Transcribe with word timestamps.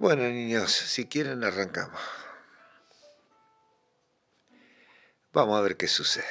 Bueno, 0.00 0.22
niños, 0.22 0.72
si 0.72 1.04
quieren 1.04 1.44
arrancamos. 1.44 2.00
Vamos 5.34 5.58
a 5.58 5.60
ver 5.60 5.76
qué 5.76 5.88
sucede. 5.88 6.24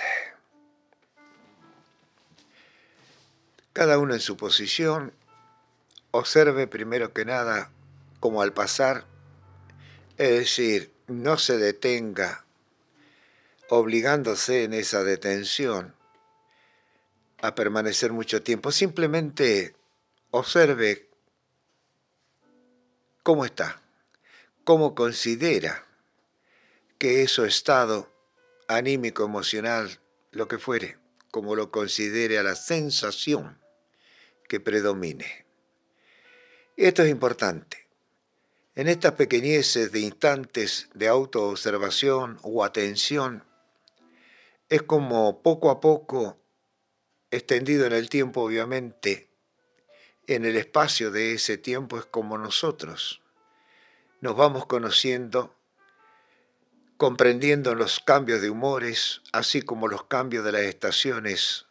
Cada 3.71 3.99
uno 3.99 4.15
en 4.15 4.21
su 4.21 4.37
posición, 4.37 5.13
observe 6.09 6.65
primero 6.65 7.13
que 7.13 7.25
nada 7.25 7.69
como 8.19 8.41
al 8.41 8.53
pasar, 8.53 9.05
es 10.17 10.31
decir, 10.31 10.91
no 11.05 11.37
se 11.37 11.59
detenga 11.59 12.45
obligándose 13.69 14.63
en 14.63 14.73
esa 14.73 15.03
detención 15.03 15.93
a 17.39 17.53
permanecer 17.53 18.13
mucho 18.13 18.41
tiempo, 18.41 18.71
simplemente 18.71 19.75
observe 20.31 21.08
cómo 23.29 23.45
está, 23.45 23.79
cómo 24.63 24.95
considera 24.95 25.85
que 26.97 27.21
es 27.21 27.29
su 27.29 27.45
estado 27.45 28.11
anímico, 28.67 29.23
emocional, 29.23 29.99
lo 30.31 30.47
que 30.47 30.57
fuere, 30.57 30.97
como 31.29 31.55
lo 31.55 31.69
considere 31.69 32.39
a 32.39 32.43
la 32.43 32.55
sensación 32.55 33.61
que 34.47 34.59
predomine. 34.59 35.45
Esto 36.75 37.03
es 37.03 37.11
importante. 37.11 37.87
En 38.73 38.87
estas 38.87 39.11
pequeñeces 39.11 39.91
de 39.91 39.99
instantes 39.99 40.89
de 40.95 41.07
autoobservación 41.07 42.39
o 42.41 42.63
atención, 42.63 43.43
es 44.69 44.81
como 44.81 45.43
poco 45.43 45.69
a 45.69 45.79
poco, 45.79 46.39
extendido 47.29 47.85
en 47.85 47.93
el 47.93 48.09
tiempo 48.09 48.41
obviamente, 48.41 49.28
en 50.35 50.45
el 50.45 50.57
espacio 50.57 51.09
de 51.09 51.33
ese 51.33 51.57
tiempo 51.57 51.97
es 51.97 52.05
como 52.05 52.37
nosotros. 52.37 53.19
Nos 54.21 54.35
vamos 54.35 54.67
conociendo, 54.67 55.55
comprendiendo 56.97 57.73
los 57.73 57.99
cambios 57.99 58.39
de 58.39 58.51
humores, 58.51 59.23
así 59.33 59.63
como 59.63 59.87
los 59.87 60.03
cambios 60.03 60.45
de 60.45 60.51
las 60.51 60.61
estaciones 60.61 61.65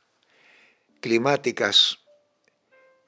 climáticas. 1.00 2.00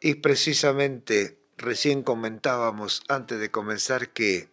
Y 0.00 0.14
precisamente 0.14 1.40
recién 1.56 2.04
comentábamos 2.04 3.02
antes 3.08 3.40
de 3.40 3.50
comenzar 3.50 4.10
que 4.10 4.48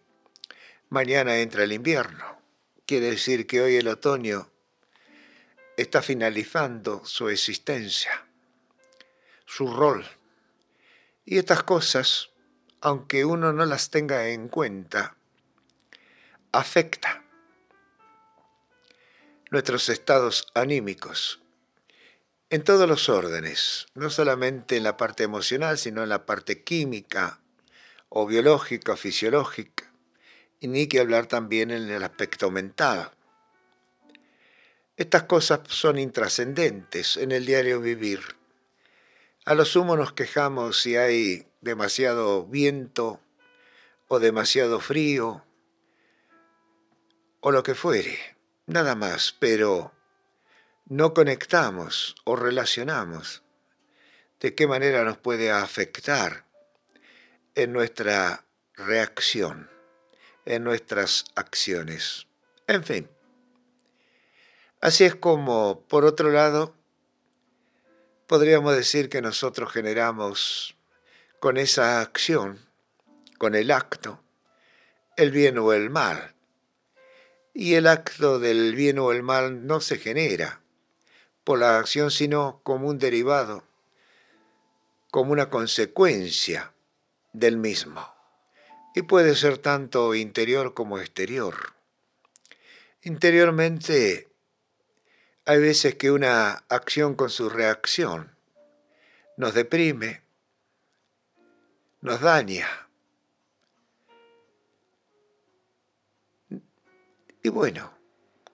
mañana 0.88 1.38
entra 1.38 1.62
el 1.62 1.72
invierno. 1.72 2.42
Quiere 2.86 3.10
decir 3.10 3.46
que 3.46 3.60
hoy 3.60 3.76
el 3.76 3.86
otoño 3.86 4.50
está 5.76 6.02
finalizando 6.02 7.04
su 7.04 7.28
existencia, 7.28 8.26
su 9.46 9.72
rol 9.72 10.04
y 11.30 11.36
estas 11.36 11.62
cosas, 11.62 12.30
aunque 12.80 13.26
uno 13.26 13.52
no 13.52 13.66
las 13.66 13.90
tenga 13.90 14.28
en 14.28 14.48
cuenta, 14.48 15.18
afecta 16.52 17.22
nuestros 19.50 19.90
estados 19.90 20.46
anímicos 20.54 21.42
en 22.48 22.64
todos 22.64 22.88
los 22.88 23.10
órdenes, 23.10 23.88
no 23.94 24.08
solamente 24.08 24.78
en 24.78 24.84
la 24.84 24.96
parte 24.96 25.24
emocional, 25.24 25.76
sino 25.76 26.02
en 26.02 26.08
la 26.08 26.24
parte 26.24 26.64
química 26.64 27.42
o 28.08 28.26
biológica 28.26 28.92
o 28.92 28.96
fisiológica, 28.96 29.92
y 30.60 30.68
ni 30.68 30.86
que 30.86 30.98
hablar 30.98 31.26
también 31.26 31.70
en 31.70 31.90
el 31.90 32.04
aspecto 32.04 32.50
mental. 32.50 33.10
Estas 34.96 35.24
cosas 35.24 35.60
son 35.68 35.98
intrascendentes 35.98 37.18
en 37.18 37.32
el 37.32 37.44
diario 37.44 37.82
vivir 37.82 38.37
a 39.48 39.54
lo 39.54 39.64
sumo 39.64 39.96
nos 39.96 40.12
quejamos 40.12 40.82
si 40.82 40.96
hay 40.96 41.46
demasiado 41.62 42.44
viento 42.44 43.18
o 44.06 44.18
demasiado 44.18 44.78
frío 44.78 45.42
o 47.40 47.50
lo 47.50 47.62
que 47.62 47.74
fuere, 47.74 48.18
nada 48.66 48.94
más, 48.94 49.34
pero 49.38 49.94
no 50.84 51.14
conectamos 51.14 52.14
o 52.24 52.36
relacionamos 52.36 53.42
de 54.38 54.54
qué 54.54 54.66
manera 54.66 55.02
nos 55.02 55.16
puede 55.16 55.50
afectar 55.50 56.44
en 57.54 57.72
nuestra 57.72 58.44
reacción, 58.74 59.70
en 60.44 60.62
nuestras 60.62 61.24
acciones. 61.36 62.26
En 62.66 62.84
fin. 62.84 63.08
Así 64.82 65.04
es 65.04 65.14
como, 65.14 65.86
por 65.88 66.04
otro 66.04 66.30
lado, 66.30 66.77
podríamos 68.28 68.76
decir 68.76 69.08
que 69.08 69.22
nosotros 69.22 69.72
generamos 69.72 70.76
con 71.40 71.56
esa 71.56 72.00
acción, 72.00 72.60
con 73.38 73.54
el 73.54 73.70
acto, 73.70 74.20
el 75.16 75.32
bien 75.32 75.58
o 75.58 75.72
el 75.72 75.88
mal. 75.88 76.34
Y 77.54 77.74
el 77.74 77.86
acto 77.86 78.38
del 78.38 78.74
bien 78.74 78.98
o 78.98 79.10
el 79.12 79.22
mal 79.22 79.66
no 79.66 79.80
se 79.80 79.96
genera 79.96 80.60
por 81.42 81.58
la 81.58 81.78
acción, 81.78 82.10
sino 82.10 82.60
como 82.62 82.88
un 82.88 82.98
derivado, 82.98 83.64
como 85.10 85.32
una 85.32 85.48
consecuencia 85.48 86.74
del 87.32 87.56
mismo. 87.56 88.14
Y 88.94 89.02
puede 89.02 89.34
ser 89.36 89.56
tanto 89.56 90.14
interior 90.14 90.74
como 90.74 90.98
exterior. 90.98 91.72
Interiormente 93.02 94.27
hay 95.48 95.60
veces 95.60 95.94
que 95.94 96.10
una 96.10 96.62
acción 96.68 97.14
con 97.14 97.30
su 97.30 97.48
reacción 97.48 98.36
nos 99.38 99.54
deprime, 99.54 100.20
nos 102.02 102.20
daña. 102.20 102.68
Y 107.42 107.48
bueno, 107.48 107.96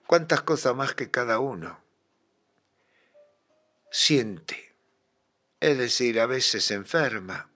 cuántas 0.07 0.43
cosas 0.43 0.73
más 0.73 0.95
que 0.95 1.11
cada 1.11 1.39
uno 1.39 1.83
siente. 3.91 4.73
Es 5.59 5.77
decir, 5.77 6.17
a 6.21 6.27
veces 6.27 6.63
se 6.63 6.75
enferma. 6.75 7.49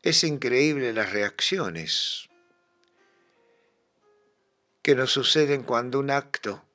Es 0.00 0.24
increíble 0.24 0.94
las 0.94 1.12
reacciones 1.12 2.30
que 4.80 4.94
nos 4.94 5.10
suceden 5.10 5.64
cuando 5.64 5.98
un 5.98 6.10
acto 6.10 6.65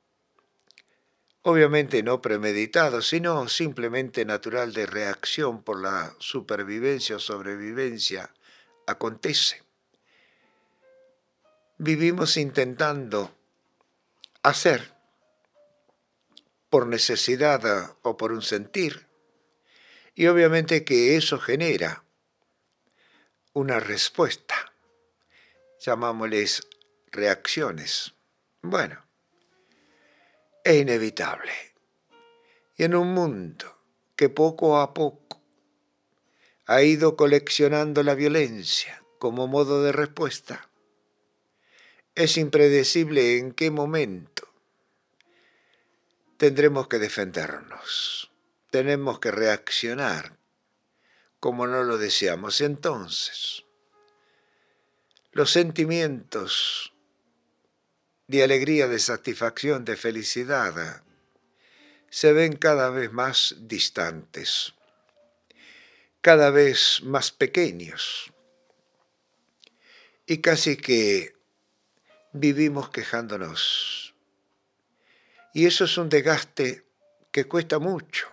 obviamente 1.42 2.02
no 2.02 2.20
premeditado, 2.20 3.02
sino 3.02 3.48
simplemente 3.48 4.24
natural 4.24 4.72
de 4.72 4.86
reacción 4.86 5.62
por 5.62 5.80
la 5.80 6.14
supervivencia 6.18 7.16
o 7.16 7.20
sobrevivencia, 7.20 8.32
acontece. 8.86 9.62
Vivimos 11.78 12.36
intentando 12.36 13.36
hacer 14.42 14.94
por 16.70 16.86
necesidad 16.86 17.96
o 18.02 18.16
por 18.16 18.32
un 18.32 18.42
sentir, 18.42 19.06
y 20.14 20.26
obviamente 20.26 20.84
que 20.84 21.16
eso 21.16 21.38
genera 21.38 22.04
una 23.52 23.80
respuesta, 23.80 24.72
llamámosles 25.80 26.66
reacciones. 27.10 28.14
Bueno, 28.62 29.04
es 30.64 30.80
inevitable. 30.80 31.52
Y 32.76 32.84
en 32.84 32.94
un 32.94 33.14
mundo 33.14 33.78
que 34.16 34.28
poco 34.28 34.78
a 34.78 34.94
poco 34.94 35.40
ha 36.66 36.82
ido 36.82 37.16
coleccionando 37.16 38.02
la 38.02 38.14
violencia 38.14 39.04
como 39.18 39.46
modo 39.46 39.82
de 39.82 39.92
respuesta, 39.92 40.68
es 42.14 42.36
impredecible 42.36 43.38
en 43.38 43.52
qué 43.52 43.70
momento 43.70 44.48
tendremos 46.36 46.88
que 46.88 46.98
defendernos, 46.98 48.30
tenemos 48.70 49.18
que 49.20 49.30
reaccionar 49.30 50.36
como 51.40 51.66
no 51.66 51.82
lo 51.82 51.98
deseamos. 51.98 52.60
Entonces, 52.60 53.64
los 55.32 55.50
sentimientos 55.50 56.91
de 58.32 58.42
alegría, 58.42 58.88
de 58.88 58.98
satisfacción, 58.98 59.84
de 59.84 59.94
felicidad, 59.94 61.02
se 62.08 62.32
ven 62.32 62.56
cada 62.56 62.88
vez 62.88 63.12
más 63.12 63.56
distantes, 63.60 64.72
cada 66.22 66.48
vez 66.48 67.02
más 67.02 67.30
pequeños, 67.30 68.32
y 70.24 70.38
casi 70.38 70.78
que 70.78 71.36
vivimos 72.32 72.88
quejándonos. 72.88 74.14
Y 75.52 75.66
eso 75.66 75.84
es 75.84 75.98
un 75.98 76.08
desgaste 76.08 76.86
que 77.32 77.44
cuesta 77.44 77.78
mucho 77.78 78.28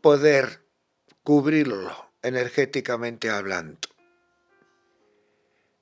poder 0.00 0.62
cubrirlo 1.24 2.12
energéticamente 2.22 3.28
hablando. 3.28 3.88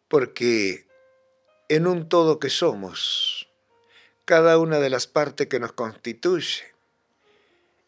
Porque 0.08 0.86
en 1.68 1.86
un 1.86 2.08
todo 2.08 2.38
que 2.38 2.50
somos, 2.50 3.48
cada 4.24 4.58
una 4.58 4.80
de 4.80 4.90
las 4.90 5.06
partes 5.06 5.48
que 5.48 5.60
nos 5.60 5.72
constituye 5.72 6.74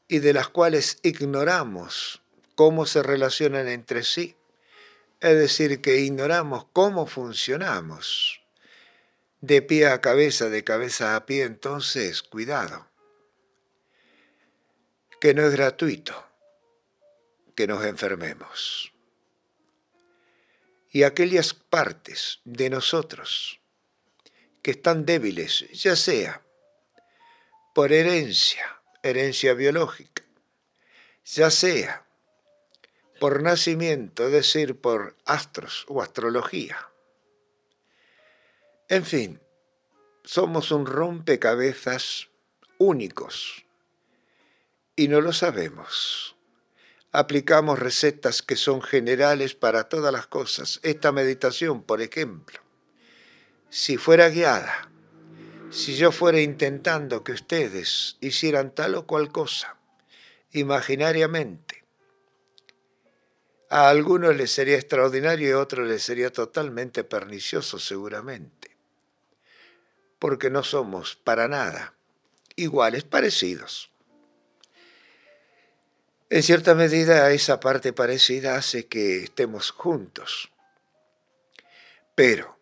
y 0.09 0.19
de 0.21 0.33
las 0.33 0.49
cuales 0.49 0.99
ignoramos 1.03 2.23
cómo 2.55 2.87
se 2.87 3.03
relacionan 3.03 3.69
entre 3.69 4.03
sí, 4.03 4.37
Es 5.19 5.35
decir, 5.39 5.81
que 5.81 6.01
ignoramos 6.01 6.67
cómo 6.75 7.07
funcionamos. 7.07 8.43
De 9.41 9.63
pie 9.63 9.87
a 9.87 10.03
cabeza, 10.03 10.51
de 10.51 10.63
cabeza 10.63 11.17
a 11.17 11.25
pie, 11.25 11.45
entonces, 11.45 12.23
cuidado. 12.23 12.87
Que 15.19 15.33
no 15.33 15.43
es 15.47 15.53
gratuito 15.53 16.27
que 17.55 17.67
nos 17.67 17.83
enfermemos. 17.87 18.93
Y 20.91 21.05
aquellas 21.05 21.55
partes 21.55 22.41
de 22.45 22.69
nosotros 22.69 23.61
que 24.67 24.73
están 24.73 25.07
débiles, 25.07 25.71
ya 25.71 25.95
sea 25.95 26.43
por 27.73 27.93
herencia, 27.93 28.83
herencia 29.01 29.55
biológica, 29.55 30.25
ya 31.25 31.53
sea 31.53 32.05
por 33.21 33.45
nacimiento, 33.45 34.27
es 34.27 34.33
decir, 34.33 34.81
por 34.81 35.15
astros 35.25 35.85
o 35.87 36.03
astrología. 36.03 36.77
En 38.89 39.05
fin, 39.05 39.41
somos 40.25 40.73
un 40.73 40.85
rompecabezas 40.85 42.31
únicos 42.79 43.65
y 44.97 45.07
no 45.07 45.21
lo 45.21 45.33
sabemos 45.33 46.35
aplicamos 47.13 47.79
recetas 47.79 48.43
que 48.43 48.57
son 48.57 48.83
generales 48.83 49.55
para 49.55 49.89
todas 49.89 50.13
las 50.13 50.27
cosas. 50.27 50.81
Esta 50.83 51.13
meditación, 51.13 51.83
por 51.83 52.03
ejemplo, 52.03 52.66
si 53.69 53.97
fuera 53.97 54.29
guiada, 54.29 54.91
si 55.71 55.97
yo 55.97 56.13
fuera 56.13 56.41
intentando 56.41 57.25
que 57.25 57.33
ustedes 57.33 58.17
hicieran 58.21 58.75
tal 58.75 58.95
o 58.95 59.07
cual 59.07 59.33
cosa, 59.33 59.77
imaginariamente, 60.53 61.85
a 63.69 63.89
algunos 63.89 64.37
les 64.37 64.53
sería 64.53 64.77
extraordinario 64.77 65.49
y 65.49 65.53
a 65.53 65.59
otros 65.59 65.89
les 65.89 66.03
sería 66.03 66.33
totalmente 66.33 67.05
pernicioso 67.05 67.79
seguramente, 67.79 68.77
porque 70.19 70.51
no 70.51 70.63
somos 70.63 71.17
para 71.17 71.49
nada 71.49 71.97
iguales, 72.57 73.05
parecidos. 73.05 73.91
En 76.29 76.43
cierta 76.43 76.75
medida 76.75 77.31
esa 77.31 77.61
parte 77.61 77.93
parecida 77.93 78.57
hace 78.57 78.87
que 78.87 79.23
estemos 79.23 79.71
juntos. 79.71 80.51
Pero 82.17 82.56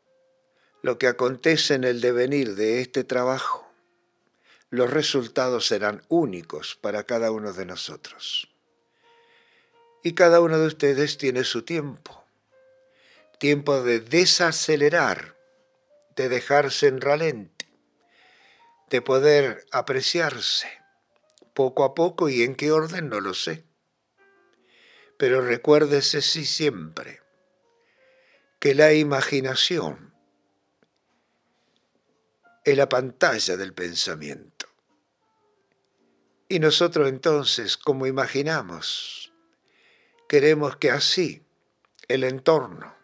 lo 0.84 0.98
que 0.98 1.06
acontece 1.06 1.72
en 1.72 1.84
el 1.84 2.02
devenir 2.02 2.56
de 2.56 2.82
este 2.82 3.04
trabajo, 3.04 3.66
los 4.68 4.90
resultados 4.90 5.66
serán 5.66 6.02
únicos 6.10 6.76
para 6.78 7.04
cada 7.04 7.30
uno 7.30 7.54
de 7.54 7.64
nosotros. 7.64 8.50
Y 10.02 10.12
cada 10.12 10.42
uno 10.42 10.58
de 10.58 10.66
ustedes 10.66 11.16
tiene 11.16 11.44
su 11.44 11.62
tiempo. 11.62 12.22
Tiempo 13.38 13.82
de 13.82 14.00
desacelerar, 14.00 15.38
de 16.16 16.28
dejarse 16.28 16.88
en 16.88 17.00
ralente, 17.00 17.66
de 18.90 19.00
poder 19.00 19.64
apreciarse 19.72 20.68
poco 21.54 21.84
a 21.84 21.94
poco 21.94 22.28
y 22.28 22.42
en 22.42 22.54
qué 22.54 22.72
orden 22.72 23.08
no 23.08 23.20
lo 23.20 23.32
sé. 23.32 23.64
Pero 25.16 25.40
recuérdese 25.40 26.20
sí 26.20 26.44
siempre 26.44 27.22
que 28.58 28.74
la 28.74 28.92
imaginación 28.92 30.13
es 32.64 32.76
la 32.76 32.88
pantalla 32.88 33.56
del 33.56 33.74
pensamiento. 33.74 34.66
Y 36.48 36.58
nosotros 36.58 37.08
entonces, 37.08 37.76
como 37.76 38.06
imaginamos, 38.06 39.32
queremos 40.28 40.76
que 40.76 40.90
así 40.90 41.42
el 42.08 42.24
entorno, 42.24 42.94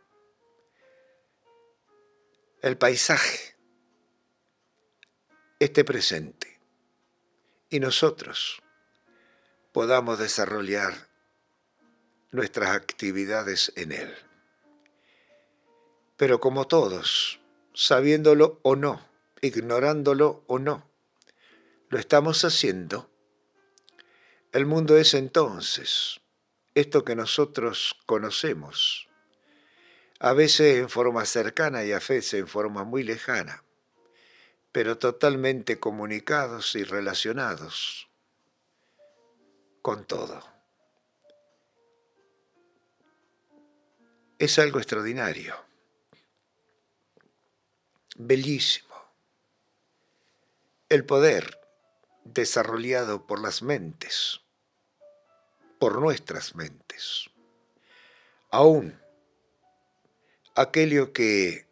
el 2.63 2.77
paisaje, 2.77 3.57
esté 5.59 5.85
presente 5.85 6.59
y 7.69 7.81
nosotros 7.81 8.63
podamos 9.73 10.19
desarrollar 10.19 11.09
nuestras 12.31 12.71
actividades 12.71 13.73
en 13.77 13.93
Él. 13.93 14.15
Pero 16.17 16.41
como 16.41 16.67
todos, 16.67 17.41
sabiéndolo 17.75 18.61
o 18.63 18.77
no, 18.77 19.10
ignorándolo 19.43 20.45
o 20.47 20.59
no, 20.59 20.91
lo 21.89 21.99
estamos 21.99 22.45
haciendo, 22.45 23.11
el 24.53 24.67
mundo 24.67 24.97
es 24.97 25.15
entonces 25.15 26.21
esto 26.75 27.05
que 27.05 27.17
nosotros 27.17 27.97
conocemos, 28.07 29.09
a 30.19 30.33
veces 30.33 30.79
en 30.79 30.89
forma 30.89 31.25
cercana 31.25 31.85
y 31.85 31.93
a 31.93 31.99
veces 31.99 32.35
en 32.35 32.47
forma 32.47 32.85
muy 32.85 33.03
lejana 33.03 33.65
pero 34.73 34.99
totalmente 34.99 35.81
comunicados 35.81 36.77
y 36.77 36.85
relacionados 36.85 38.09
con 39.83 40.05
todo. 40.05 40.43
Es 44.39 44.59
algo 44.59 44.79
extraordinario, 44.79 45.55
bellísimo. 48.17 48.90
El 50.91 51.05
poder 51.05 51.61
desarrollado 52.25 53.25
por 53.25 53.41
las 53.41 53.63
mentes, 53.63 54.41
por 55.79 56.01
nuestras 56.01 56.57
mentes. 56.57 57.31
Aún 58.51 59.01
aquello 60.57 61.13
que 61.13 61.69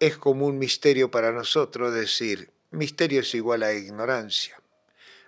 es 0.00 0.16
como 0.16 0.46
un 0.46 0.58
misterio 0.58 1.10
para 1.10 1.30
nosotros 1.30 1.92
decir, 1.92 2.50
misterio 2.70 3.20
es 3.20 3.34
igual 3.34 3.62
a 3.62 3.74
ignorancia, 3.74 4.62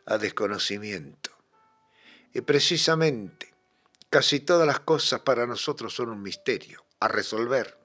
a 0.07 0.17
desconocimiento. 0.17 1.31
Y 2.33 2.41
precisamente, 2.41 3.53
casi 4.09 4.41
todas 4.41 4.67
las 4.67 4.81
cosas 4.81 5.21
para 5.21 5.47
nosotros 5.47 5.95
son 5.95 6.09
un 6.09 6.23
misterio, 6.23 6.87
a 7.01 7.09
resolver, 7.09 7.77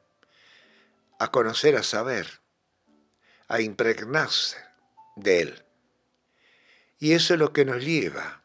a 1.19 1.29
conocer, 1.29 1.75
a 1.75 1.83
saber, 1.83 2.39
a 3.49 3.59
impregnarse 3.59 4.71
de 5.15 5.41
él. 5.41 5.65
Y 6.99 7.13
eso 7.13 7.33
es 7.33 7.39
lo 7.39 7.53
que 7.53 7.65
nos 7.65 7.83
lleva 7.83 8.43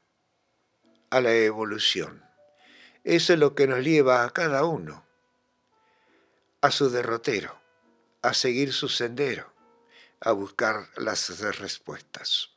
a 1.11 1.21
la 1.21 1.35
evolución. 1.35 2.25
Eso 3.05 3.33
es 3.33 3.39
lo 3.39 3.55
que 3.55 3.67
nos 3.67 3.85
lleva 3.85 4.25
a 4.25 4.31
cada 4.31 4.65
uno 4.65 5.05
a 6.61 6.71
su 6.71 6.91
derrotero 6.91 7.59
a 8.23 8.35
seguir 8.35 8.73
su 8.73 8.89
sendero, 8.89 9.53
a 10.21 10.33
buscar 10.33 10.89
las 10.97 11.39
respuestas. 11.59 12.51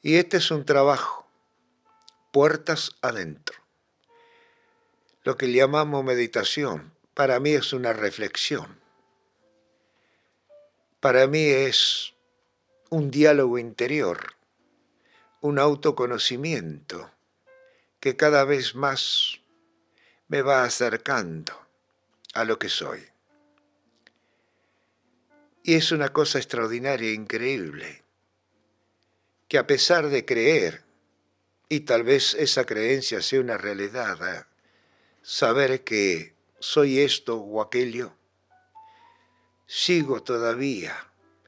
Y 0.00 0.16
este 0.16 0.38
es 0.38 0.50
un 0.50 0.64
trabajo, 0.64 1.26
puertas 2.32 2.96
adentro. 3.02 3.56
Lo 5.24 5.36
que 5.36 5.52
llamamos 5.52 6.04
meditación, 6.04 6.94
para 7.14 7.40
mí 7.40 7.50
es 7.50 7.72
una 7.72 7.92
reflexión. 7.92 8.80
Para 11.00 11.26
mí 11.26 11.42
es 11.42 12.14
un 12.90 13.10
diálogo 13.10 13.58
interior, 13.58 14.34
un 15.42 15.58
autoconocimiento 15.58 17.10
que 18.00 18.16
cada 18.16 18.44
vez 18.44 18.74
más 18.74 19.40
me 20.28 20.40
va 20.40 20.64
acercando 20.64 21.52
a 22.32 22.44
lo 22.44 22.58
que 22.58 22.70
soy. 22.70 23.04
Y 25.62 25.74
es 25.74 25.92
una 25.92 26.14
cosa 26.14 26.38
extraordinaria, 26.38 27.12
increíble, 27.12 28.04
que 29.48 29.58
a 29.58 29.66
pesar 29.66 30.08
de 30.08 30.24
creer, 30.24 30.82
y 31.68 31.80
tal 31.80 32.04
vez 32.04 32.32
esa 32.34 32.64
creencia 32.64 33.20
sea 33.20 33.40
una 33.40 33.58
realidad, 33.58 34.36
¿eh? 34.36 34.44
saber 35.20 35.84
que 35.84 36.34
soy 36.58 37.00
esto 37.00 37.36
o 37.36 37.60
aquello, 37.60 38.14
sigo 39.66 40.22
todavía 40.22 40.96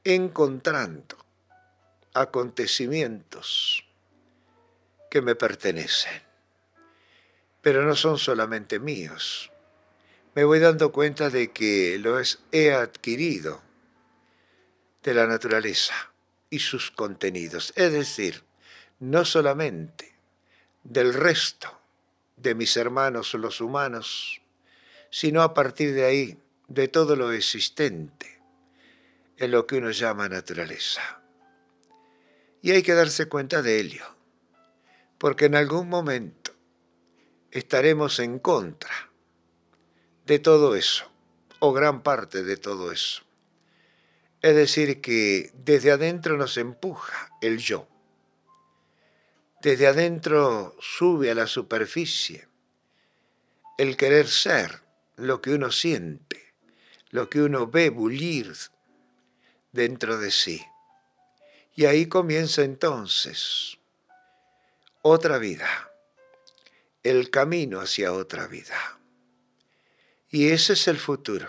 encontrando 0.03 1.21
acontecimientos 2.13 3.85
que 5.09 5.21
me 5.21 5.35
pertenecen, 5.35 6.21
pero 7.61 7.83
no 7.83 7.95
son 7.95 8.17
solamente 8.17 8.79
míos. 8.79 9.51
Me 10.33 10.43
voy 10.43 10.59
dando 10.59 10.91
cuenta 10.91 11.29
de 11.29 11.51
que 11.51 11.97
los 11.99 12.39
he 12.51 12.73
adquirido 12.73 13.61
de 15.03 15.13
la 15.13 15.27
naturaleza 15.27 16.11
y 16.49 16.59
sus 16.59 16.91
contenidos, 16.91 17.73
es 17.75 17.91
decir, 17.91 18.43
no 18.99 19.25
solamente 19.25 20.13
del 20.83 21.13
resto 21.13 21.79
de 22.37 22.55
mis 22.55 22.77
hermanos 22.77 23.33
los 23.33 23.61
humanos, 23.61 24.41
sino 25.09 25.41
a 25.41 25.53
partir 25.53 25.93
de 25.93 26.05
ahí 26.05 26.37
de 26.67 26.87
todo 26.87 27.15
lo 27.15 27.31
existente 27.31 28.39
en 29.37 29.51
lo 29.51 29.67
que 29.67 29.77
uno 29.77 29.91
llama 29.91 30.29
naturaleza. 30.29 31.20
Y 32.61 32.71
hay 32.71 32.83
que 32.83 32.93
darse 32.93 33.27
cuenta 33.27 33.61
de 33.61 33.79
ello, 33.79 34.05
porque 35.17 35.45
en 35.45 35.55
algún 35.55 35.89
momento 35.89 36.53
estaremos 37.51 38.19
en 38.19 38.39
contra 38.39 39.09
de 40.25 40.39
todo 40.39 40.75
eso, 40.75 41.11
o 41.59 41.73
gran 41.73 42.03
parte 42.03 42.43
de 42.43 42.57
todo 42.57 42.91
eso. 42.91 43.23
Es 44.41 44.55
decir, 44.55 45.01
que 45.01 45.51
desde 45.53 45.91
adentro 45.91 46.37
nos 46.37 46.57
empuja 46.57 47.29
el 47.41 47.57
yo. 47.59 47.87
Desde 49.61 49.87
adentro 49.87 50.75
sube 50.79 51.29
a 51.29 51.35
la 51.35 51.45
superficie 51.45 52.47
el 53.77 53.97
querer 53.97 54.27
ser 54.27 54.81
lo 55.15 55.41
que 55.41 55.53
uno 55.53 55.71
siente, 55.71 56.53
lo 57.09 57.29
que 57.29 57.41
uno 57.41 57.67
ve 57.67 57.89
bullir 57.89 58.53
dentro 59.71 60.17
de 60.17 60.31
sí. 60.31 60.63
Y 61.75 61.85
ahí 61.85 62.07
comienza 62.07 62.63
entonces 62.63 63.77
otra 65.01 65.37
vida, 65.37 65.91
el 67.03 67.29
camino 67.29 67.79
hacia 67.79 68.13
otra 68.13 68.47
vida. 68.47 68.99
Y 70.29 70.49
ese 70.49 70.73
es 70.73 70.87
el 70.87 70.97
futuro. 70.97 71.47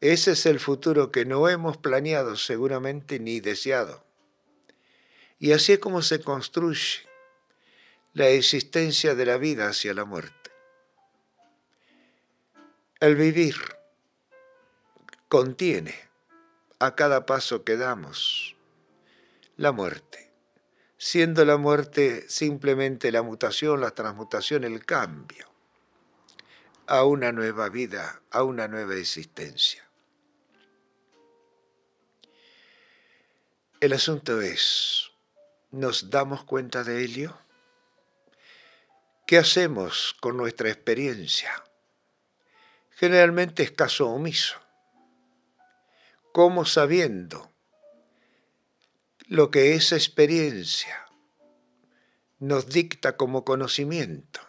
Ese 0.00 0.32
es 0.32 0.46
el 0.46 0.60
futuro 0.60 1.12
que 1.12 1.24
no 1.24 1.48
hemos 1.48 1.76
planeado 1.76 2.36
seguramente 2.36 3.20
ni 3.20 3.40
deseado. 3.40 4.04
Y 5.38 5.52
así 5.52 5.72
es 5.72 5.78
como 5.78 6.00
se 6.00 6.20
construye 6.20 7.06
la 8.14 8.28
existencia 8.28 9.14
de 9.14 9.26
la 9.26 9.36
vida 9.36 9.68
hacia 9.68 9.94
la 9.94 10.04
muerte. 10.04 10.50
El 12.98 13.16
vivir 13.16 13.56
contiene 15.28 15.94
a 16.78 16.94
cada 16.94 17.26
paso 17.26 17.62
que 17.64 17.76
damos 17.76 18.56
la 19.60 19.72
muerte, 19.72 20.32
siendo 20.96 21.44
la 21.44 21.58
muerte 21.58 22.24
simplemente 22.30 23.12
la 23.12 23.20
mutación, 23.20 23.82
la 23.82 23.90
transmutación, 23.90 24.64
el 24.64 24.86
cambio 24.86 25.52
a 26.86 27.04
una 27.04 27.30
nueva 27.30 27.68
vida, 27.68 28.22
a 28.30 28.42
una 28.42 28.68
nueva 28.68 28.94
existencia. 28.94 29.86
El 33.80 33.92
asunto 33.92 34.40
es, 34.40 35.10
¿nos 35.70 36.08
damos 36.08 36.42
cuenta 36.44 36.82
de 36.82 37.04
ello? 37.04 37.36
¿Qué 39.26 39.36
hacemos 39.36 40.16
con 40.22 40.38
nuestra 40.38 40.70
experiencia? 40.70 41.52
Generalmente 42.92 43.62
es 43.62 43.72
caso 43.72 44.08
omiso. 44.08 44.56
¿Cómo 46.32 46.64
sabiendo 46.64 47.49
lo 49.30 49.52
que 49.52 49.74
esa 49.74 49.94
experiencia 49.94 51.06
nos 52.40 52.66
dicta 52.66 53.16
como 53.16 53.44
conocimiento? 53.44 54.40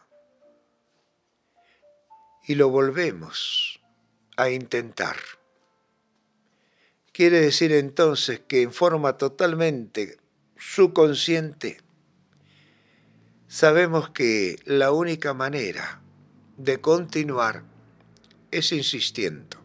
Y 2.48 2.56
lo 2.56 2.70
volvemos 2.70 3.80
a 4.38 4.50
intentar. 4.50 5.18
Quiere 7.12 7.42
decir 7.42 7.72
entonces 7.74 8.40
que 8.40 8.64
en 8.64 8.74
forma 8.74 9.20
totalmente 9.20 10.18
subconsciente 10.58 11.80
sabemos 13.48 14.10
que 14.10 14.56
la 14.66 14.92
única 14.92 15.36
manera 15.36 16.02
de 16.58 16.82
continuar 16.82 17.66
es 18.50 18.72
insistiendo, 18.72 19.58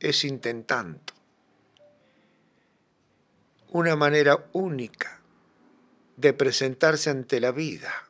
es 0.00 0.24
intentando. 0.24 1.13
Una 3.74 3.96
manera 3.96 4.48
única 4.52 5.20
de 6.16 6.32
presentarse 6.32 7.10
ante 7.10 7.40
la 7.40 7.50
vida, 7.50 8.08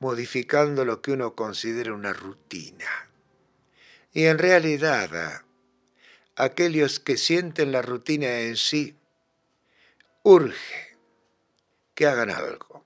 modificando 0.00 0.84
lo 0.84 1.00
que 1.00 1.12
uno 1.12 1.36
considera 1.36 1.94
una 1.94 2.12
rutina. 2.12 3.08
Y 4.12 4.24
en 4.24 4.36
realidad, 4.36 5.44
aquellos 6.34 6.98
que 6.98 7.16
sienten 7.16 7.70
la 7.70 7.82
rutina 7.82 8.40
en 8.40 8.56
sí, 8.56 8.96
urge 10.24 10.98
que 11.94 12.08
hagan 12.08 12.30
algo. 12.30 12.84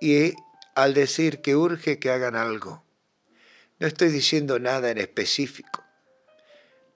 Y 0.00 0.34
al 0.76 0.94
decir 0.94 1.40
que 1.40 1.56
urge 1.56 1.98
que 1.98 2.10
hagan 2.10 2.36
algo, 2.36 2.84
no 3.80 3.88
estoy 3.88 4.10
diciendo 4.10 4.60
nada 4.60 4.92
en 4.92 4.98
específico. 4.98 5.82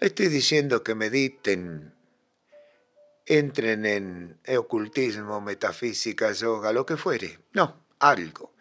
No 0.01 0.07
estoy 0.07 0.29
diciendo 0.29 0.85
que 0.85 0.95
mediten, 0.95 1.96
entren 3.27 3.85
en 3.85 4.39
ocultismo, 4.57 5.41
metafísica, 5.41 6.33
yoga, 6.33 6.73
lo 6.73 6.87
que 6.87 6.97
fuere. 6.97 7.41
No, 7.53 7.85
algo. 7.99 8.53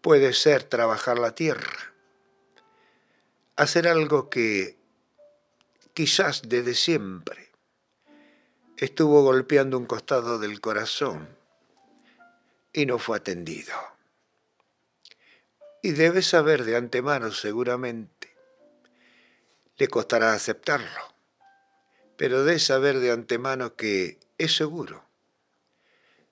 Puede 0.00 0.32
ser 0.32 0.64
trabajar 0.64 1.18
la 1.18 1.34
tierra, 1.34 1.94
hacer 3.56 3.86
algo 3.86 4.28
que 4.28 4.78
quizás 5.94 6.42
desde 6.48 6.74
siempre 6.74 7.50
estuvo 8.76 9.22
golpeando 9.22 9.76
un 9.76 9.84
costado 9.84 10.38
del 10.38 10.60
corazón 10.60 11.28
y 12.72 12.86
no 12.86 12.98
fue 12.98 13.18
atendido. 13.18 13.74
Y 15.82 15.92
debe 15.92 16.22
saber 16.22 16.64
de 16.64 16.76
antemano 16.76 17.30
seguramente. 17.30 18.34
Le 19.76 19.88
costará 19.88 20.32
aceptarlo, 20.32 21.09
pero 22.20 22.44
debe 22.44 22.58
saber 22.58 22.98
de 22.98 23.12
antemano 23.12 23.76
que 23.76 24.20
es 24.36 24.54
seguro. 24.54 25.06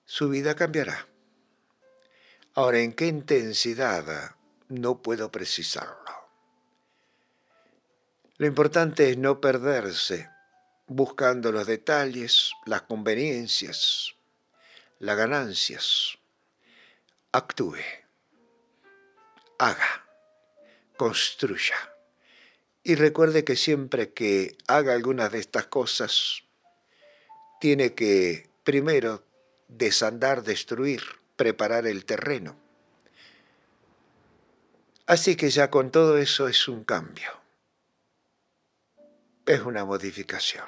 Su 0.05 0.29
vida 0.29 0.55
cambiará. 0.55 1.07
Ahora, 2.53 2.77
¿en 2.81 2.93
qué 2.93 3.07
intensidad? 3.07 4.35
No 4.67 5.01
puedo 5.01 5.31
precisarlo. 5.31 6.29
Lo 8.37 8.45
importante 8.45 9.09
es 9.09 9.17
no 9.17 9.41
perderse 9.41 10.29
buscando 10.85 11.51
los 11.51 11.65
detalles, 11.65 12.51
las 12.67 12.83
conveniencias, 12.83 14.13
las 14.99 15.17
ganancias. 15.17 16.19
Actúe, 17.31 17.79
haga, 19.57 20.05
construya. 20.97 21.77
Y 22.83 22.95
recuerde 22.95 23.43
que 23.43 23.55
siempre 23.55 24.13
que 24.13 24.57
haga 24.67 24.93
algunas 24.93 25.31
de 25.31 25.39
estas 25.39 25.67
cosas, 25.67 26.43
tiene 27.59 27.93
que 27.93 28.49
primero 28.63 29.23
desandar, 29.67 30.43
destruir, 30.43 31.01
preparar 31.35 31.87
el 31.87 32.05
terreno. 32.05 32.55
Así 35.05 35.35
que 35.35 35.49
ya 35.49 35.69
con 35.69 35.91
todo 35.91 36.17
eso 36.17 36.47
es 36.47 36.67
un 36.67 36.83
cambio 36.83 37.39
es 39.49 39.61
una 39.61 39.83
modificación. 39.83 40.65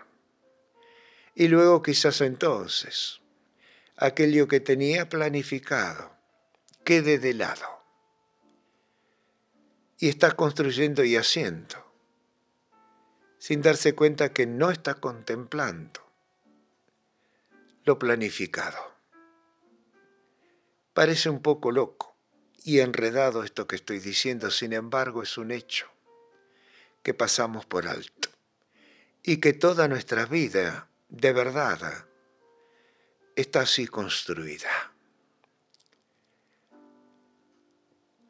Y 1.35 1.47
luego 1.47 1.83
quizás 1.83 2.19
entonces 2.21 3.21
aquello 3.95 4.47
que 4.47 4.59
tenía 4.59 5.07
planificado 5.07 6.11
quede 6.83 7.19
de 7.19 7.35
lado. 7.35 7.83
Y 9.99 10.09
está 10.09 10.31
construyendo 10.31 11.03
y 11.03 11.15
haciendo, 11.15 11.90
sin 13.41 13.63
darse 13.63 13.95
cuenta 13.95 14.33
que 14.33 14.45
no 14.45 14.69
está 14.69 14.93
contemplando 14.93 15.99
lo 17.85 17.97
planificado. 17.97 18.77
Parece 20.93 21.31
un 21.31 21.41
poco 21.41 21.71
loco 21.71 22.15
y 22.63 22.81
enredado 22.81 23.43
esto 23.43 23.65
que 23.65 23.75
estoy 23.75 23.97
diciendo, 23.99 24.51
sin 24.51 24.73
embargo 24.73 25.23
es 25.23 25.39
un 25.39 25.49
hecho 25.49 25.87
que 27.01 27.15
pasamos 27.15 27.65
por 27.65 27.87
alto 27.87 28.29
y 29.23 29.37
que 29.37 29.53
toda 29.53 29.87
nuestra 29.87 30.27
vida 30.27 30.87
de 31.09 31.33
verdad 31.33 32.05
está 33.35 33.61
así 33.61 33.87
construida. 33.87 34.93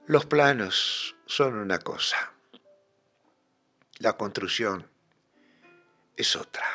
Los 0.07 0.25
planos 0.25 1.17
son 1.25 1.55
una 1.55 1.79
cosa, 1.79 2.31
la 3.99 4.13
construcción 4.13 4.89
es 6.21 6.35
otra. 6.35 6.65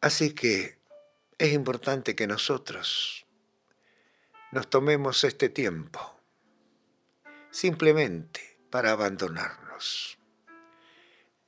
Así 0.00 0.34
que 0.34 0.78
es 1.38 1.52
importante 1.52 2.14
que 2.14 2.26
nosotros 2.26 3.24
nos 4.52 4.68
tomemos 4.68 5.24
este 5.24 5.48
tiempo 5.48 6.20
simplemente 7.50 8.58
para 8.70 8.90
abandonarnos 8.90 10.18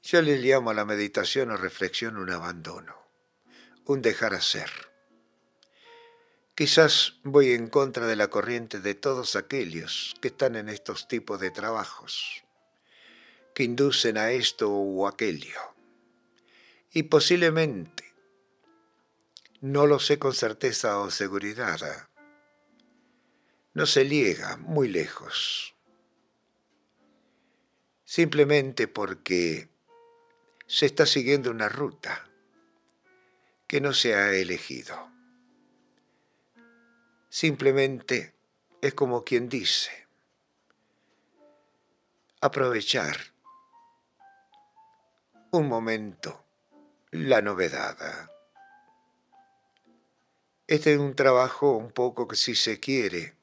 yo 0.06 0.22
le 0.22 0.36
llamo 0.36 0.70
a 0.70 0.74
la 0.74 0.84
meditación 0.84 1.50
o 1.50 1.56
reflexión 1.56 2.16
un 2.16 2.30
abandono, 2.30 2.94
un 3.86 4.02
dejar 4.02 4.34
hacer. 4.34 4.70
Quizás 6.54 7.14
voy 7.24 7.50
en 7.50 7.66
contra 7.66 8.06
de 8.06 8.14
la 8.14 8.28
corriente 8.28 8.78
de 8.78 8.94
todos 8.94 9.34
aquellos 9.34 10.14
que 10.20 10.28
están 10.28 10.54
en 10.54 10.68
estos 10.68 11.08
tipos 11.08 11.40
de 11.40 11.50
trabajos, 11.50 12.44
que 13.56 13.64
inducen 13.64 14.18
a 14.18 14.32
esto 14.32 14.70
o 14.70 15.08
aquello. 15.08 15.58
Y 16.92 17.04
posiblemente, 17.04 18.04
no 19.62 19.86
lo 19.86 19.98
sé 19.98 20.18
con 20.18 20.34
certeza 20.34 20.98
o 21.00 21.10
seguridad, 21.10 22.10
no 23.72 23.86
se 23.86 24.06
llega 24.06 24.58
muy 24.58 24.88
lejos 24.88 25.74
simplemente 28.04 28.88
porque 28.88 29.70
se 30.66 30.84
está 30.84 31.06
siguiendo 31.06 31.50
una 31.50 31.70
ruta 31.70 32.28
que 33.66 33.80
no 33.80 33.94
se 33.94 34.14
ha 34.14 34.34
elegido. 34.34 35.10
Simplemente 37.30 38.34
es 38.82 38.92
como 38.92 39.24
quien 39.24 39.48
dice, 39.48 40.06
aprovechar 42.42 43.35
un 45.56 45.68
momento 45.68 46.44
la 47.10 47.40
novedad. 47.40 48.30
Este 50.66 50.92
es 50.92 50.98
un 50.98 51.14
trabajo 51.16 51.76
un 51.76 51.90
poco 51.92 52.28
que 52.28 52.36
si 52.36 52.54
se 52.54 52.78
quiere, 52.78 53.34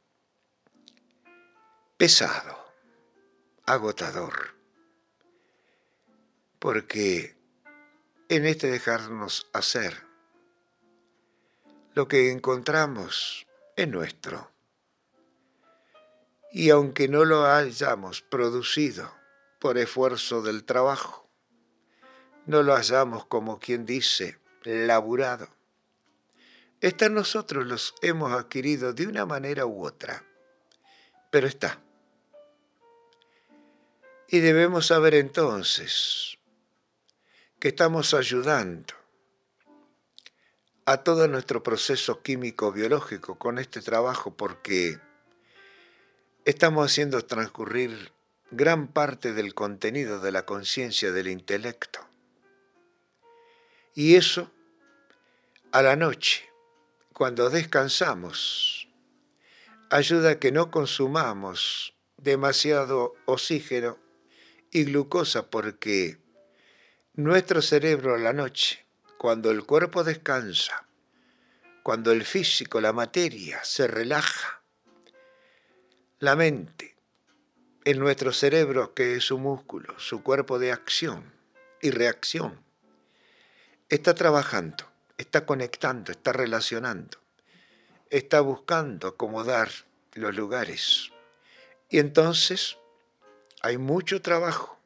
pesado, 1.97 2.71
agotador, 3.65 4.55
porque 6.59 7.35
en 8.29 8.45
este 8.45 8.69
dejarnos 8.69 9.49
hacer, 9.51 10.05
lo 11.95 12.07
que 12.07 12.31
encontramos 12.31 13.47
es 13.75 13.87
nuestro. 13.87 14.51
Y 16.51 16.69
aunque 16.69 17.07
no 17.07 17.25
lo 17.25 17.47
hayamos 17.47 18.21
producido 18.21 19.11
por 19.59 19.79
esfuerzo 19.79 20.43
del 20.43 20.63
trabajo, 20.63 21.22
no 22.45 22.63
lo 22.63 22.75
hayamos 22.75 23.25
como 23.25 23.59
quien 23.59 23.85
dice, 23.85 24.39
laburado, 24.63 25.47
está 26.81 27.09
nosotros 27.09 27.65
los 27.65 27.95
hemos 28.01 28.31
adquirido 28.33 28.93
de 28.93 29.07
una 29.07 29.25
manera 29.25 29.65
u 29.65 29.85
otra, 29.85 30.23
pero 31.31 31.47
está. 31.47 31.79
Y 34.27 34.39
debemos 34.39 34.87
saber 34.87 35.13
entonces 35.13 36.37
que 37.59 37.69
estamos 37.69 38.13
ayudando 38.13 38.93
a 40.85 40.97
todo 40.97 41.27
nuestro 41.27 41.63
proceso 41.63 42.21
químico-biológico 42.21 43.37
con 43.37 43.57
este 43.57 43.81
trabajo 43.81 44.35
porque 44.35 44.99
estamos 46.43 46.85
haciendo 46.85 47.21
transcurrir 47.25 48.11
gran 48.51 48.87
parte 48.87 49.33
del 49.33 49.53
contenido 49.53 50.19
de 50.19 50.31
la 50.31 50.45
conciencia 50.45 51.11
del 51.11 51.27
intelecto. 51.27 52.12
Y 53.95 54.15
eso 54.15 54.51
a 55.71 55.81
la 55.81 55.95
noche, 55.95 56.49
cuando 57.13 57.49
descansamos, 57.49 58.87
ayuda 59.89 60.31
a 60.31 60.39
que 60.39 60.51
no 60.51 60.71
consumamos 60.71 61.93
demasiado 62.17 63.13
oxígeno 63.25 63.99
y 64.71 64.85
glucosa 64.85 65.49
porque 65.49 66.17
nuestro 67.13 67.61
cerebro 67.61 68.15
a 68.15 68.17
la 68.17 68.33
noche 68.33 68.85
cuando 69.17 69.51
el 69.51 69.63
cuerpo 69.63 70.03
descansa, 70.03 70.87
cuando 71.83 72.11
el 72.11 72.25
físico, 72.25 72.81
la 72.81 72.93
materia, 72.93 73.63
se 73.63 73.87
relaja, 73.87 74.63
la 76.19 76.35
mente, 76.35 76.97
en 77.85 77.99
nuestro 77.99 78.33
cerebro, 78.33 78.93
que 78.93 79.15
es 79.15 79.25
su 79.25 79.37
músculo, 79.37 79.97
su 79.99 80.23
cuerpo 80.23 80.57
de 80.57 80.71
acción 80.71 81.33
y 81.81 81.91
reacción, 81.91 82.63
está 83.89 84.13
trabajando, 84.13 84.85
está 85.17 85.45
conectando, 85.45 86.11
está 86.11 86.31
relacionando, 86.33 87.19
está 88.09 88.41
buscando 88.41 89.07
acomodar 89.07 89.69
los 90.13 90.35
lugares. 90.35 91.11
Y 91.89 91.99
entonces 91.99 92.77
hay 93.61 93.77
mucho 93.77 94.21
trabajo, 94.21 94.79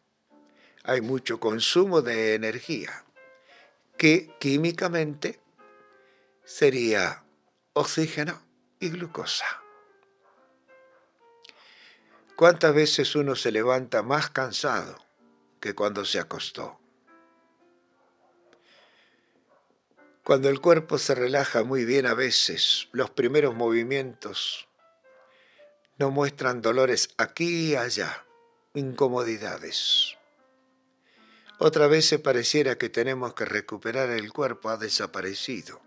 hay 0.84 1.02
mucho 1.02 1.40
consumo 1.40 2.02
de 2.02 2.36
energía 2.36 3.04
que 3.98 4.36
químicamente 4.40 5.40
sería 6.44 7.24
oxígeno 7.74 8.42
y 8.80 8.90
glucosa. 8.90 9.46
¿Cuántas 12.36 12.74
veces 12.76 13.16
uno 13.16 13.36
se 13.36 13.52
levanta 13.52 14.04
más 14.04 14.30
cansado 14.30 14.96
que 15.60 15.74
cuando 15.74 16.06
se 16.06 16.20
acostó? 16.20 16.80
Cuando 20.28 20.50
el 20.50 20.60
cuerpo 20.60 20.98
se 20.98 21.16
relaja 21.16 21.64
muy 21.64 21.86
bien 21.86 22.06
a 22.06 22.14
veces, 22.14 22.90
los 22.92 23.10
primeros 23.10 23.56
movimientos 23.56 24.68
no 25.98 26.12
muestran 26.12 26.62
dolores 26.62 27.12
aquí 27.18 27.70
y 27.70 27.76
allá, 27.78 28.26
incomodidades. 28.74 30.18
Otra 31.60 31.88
vez 31.88 32.08
se 32.08 32.20
pareciera 32.20 32.78
que 32.78 32.90
tenemos 32.90 33.36
que 33.36 33.46
recuperar 33.46 34.10
el 34.10 34.34
cuerpo, 34.34 34.68
ha 34.68 34.76
desaparecido. 34.76 35.80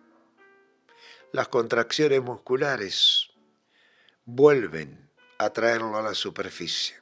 Las 1.33 1.49
contracciones 1.49 2.23
musculares 2.23 3.29
vuelven 4.25 5.11
a 5.37 5.51
traerlo 5.51 5.99
a 5.99 6.03
la 6.03 6.15
superficie. 6.15 6.97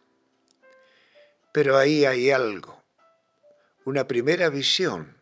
Pero 1.52 1.76
ahí 1.76 2.04
hay 2.04 2.32
algo, 2.32 2.82
una 3.84 4.08
primera 4.08 4.48
visión 4.48 5.17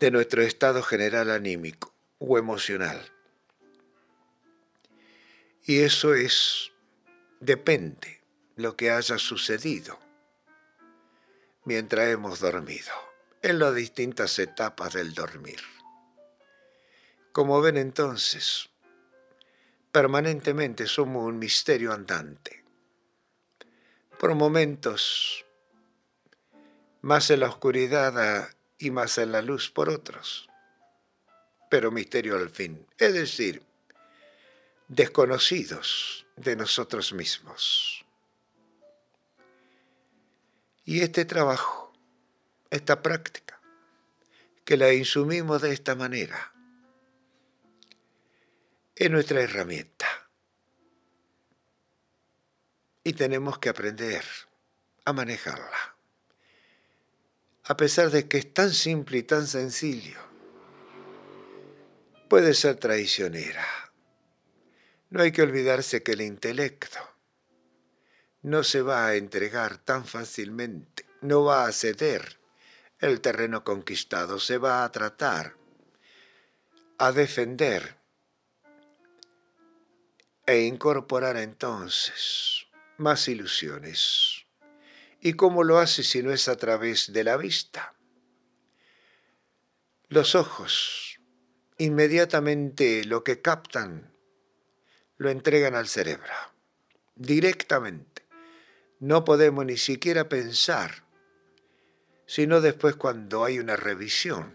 de 0.00 0.10
nuestro 0.10 0.42
estado 0.42 0.82
general 0.82 1.30
anímico 1.30 1.94
o 2.18 2.38
emocional. 2.38 3.12
Y 5.64 5.80
eso 5.80 6.14
es, 6.14 6.72
depende 7.38 8.22
lo 8.56 8.76
que 8.76 8.90
haya 8.90 9.18
sucedido 9.18 10.00
mientras 11.64 12.08
hemos 12.08 12.40
dormido, 12.40 12.92
en 13.42 13.58
las 13.58 13.74
distintas 13.74 14.38
etapas 14.38 14.94
del 14.94 15.12
dormir. 15.12 15.60
Como 17.32 17.60
ven 17.60 17.76
entonces, 17.76 18.70
permanentemente 19.92 20.86
somos 20.86 21.26
un 21.26 21.38
misterio 21.38 21.92
andante. 21.92 22.64
Por 24.18 24.34
momentos, 24.34 25.44
más 27.02 27.30
en 27.30 27.40
la 27.40 27.48
oscuridad 27.48 28.50
y 28.80 28.90
más 28.90 29.18
en 29.18 29.30
la 29.30 29.42
luz 29.42 29.70
por 29.70 29.90
otros, 29.90 30.48
pero 31.70 31.90
misterio 31.90 32.36
al 32.36 32.48
fin, 32.48 32.86
es 32.98 33.12
decir, 33.12 33.62
desconocidos 34.88 36.26
de 36.36 36.56
nosotros 36.56 37.12
mismos. 37.12 38.04
Y 40.86 41.02
este 41.02 41.26
trabajo, 41.26 41.92
esta 42.70 43.02
práctica, 43.02 43.60
que 44.64 44.78
la 44.78 44.92
insumimos 44.94 45.60
de 45.60 45.72
esta 45.72 45.94
manera, 45.94 46.52
es 48.96 49.10
nuestra 49.10 49.42
herramienta. 49.42 50.06
Y 53.04 53.12
tenemos 53.12 53.58
que 53.58 53.68
aprender 53.68 54.24
a 55.04 55.12
manejarla. 55.12 55.99
A 57.70 57.76
pesar 57.76 58.10
de 58.10 58.26
que 58.26 58.38
es 58.38 58.52
tan 58.52 58.72
simple 58.72 59.18
y 59.18 59.22
tan 59.22 59.46
sencillo, 59.46 60.18
puede 62.28 62.52
ser 62.54 62.74
traicionera. 62.74 63.64
No 65.10 65.22
hay 65.22 65.30
que 65.30 65.42
olvidarse 65.42 66.02
que 66.02 66.10
el 66.14 66.22
intelecto 66.22 66.98
no 68.42 68.64
se 68.64 68.82
va 68.82 69.06
a 69.06 69.14
entregar 69.14 69.78
tan 69.78 70.04
fácilmente, 70.04 71.06
no 71.20 71.44
va 71.44 71.64
a 71.64 71.70
ceder 71.70 72.40
el 72.98 73.20
terreno 73.20 73.62
conquistado, 73.62 74.40
se 74.40 74.58
va 74.58 74.82
a 74.82 74.90
tratar, 74.90 75.54
a 76.98 77.12
defender 77.12 77.94
e 80.44 80.62
incorporar 80.62 81.36
entonces 81.36 82.66
más 82.96 83.28
ilusiones. 83.28 84.39
¿Y 85.20 85.34
cómo 85.34 85.64
lo 85.64 85.78
hace 85.78 86.02
si 86.02 86.22
no 86.22 86.32
es 86.32 86.48
a 86.48 86.56
través 86.56 87.12
de 87.12 87.24
la 87.24 87.36
vista? 87.36 87.94
Los 90.08 90.34
ojos 90.34 91.20
inmediatamente 91.76 93.04
lo 93.04 93.22
que 93.22 93.40
captan 93.40 94.14
lo 95.16 95.30
entregan 95.30 95.74
al 95.74 95.88
cerebro, 95.88 96.32
directamente 97.14 98.22
no 98.98 99.24
podemos 99.24 99.64
ni 99.64 99.76
siquiera 99.76 100.28
pensar, 100.28 101.04
sino 102.26 102.60
después 102.60 102.96
cuando 102.96 103.44
hay 103.44 103.58
una 103.58 103.76
revisión 103.76 104.54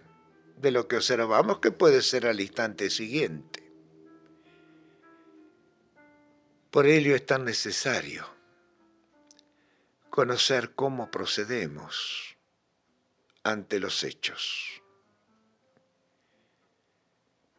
de 0.58 0.72
lo 0.72 0.88
que 0.88 0.98
observamos, 0.98 1.60
que 1.60 1.72
puede 1.72 2.02
ser 2.02 2.28
al 2.28 2.40
instante 2.40 2.90
siguiente. 2.90 3.72
Por 6.70 6.86
ello 6.86 7.16
es 7.16 7.26
tan 7.26 7.44
necesario 7.46 8.35
conocer 10.16 10.76
cómo 10.76 11.12
procedemos 11.12 12.38
ante 13.44 13.82
los 13.82 14.02
hechos. 14.06 14.82